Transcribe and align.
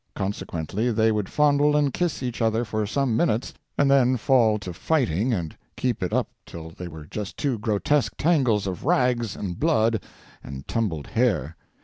Consequently 0.15 0.91
they 0.91 1.11
would 1.11 1.29
fondle 1.29 1.75
and 1.75 1.93
kiss 1.93 2.23
each 2.23 2.41
other 2.41 2.65
for 2.65 2.87
some 2.87 3.15
minutes, 3.15 3.53
and 3.77 3.91
then 3.91 4.17
fall 4.17 4.57
to 4.57 4.73
fighting 4.73 5.31
and 5.31 5.55
keep 5.77 6.01
it 6.01 6.11
up 6.11 6.27
till 6.43 6.71
they 6.71 6.87
were 6.87 7.05
just 7.05 7.37
two 7.37 7.59
grotesque 7.59 8.15
tangles 8.17 8.65
of 8.65 8.83
rags 8.83 9.35
and 9.35 9.59
blood 9.59 10.01
and 10.43 10.67
tumbled 10.67 11.05
hair. 11.05 11.55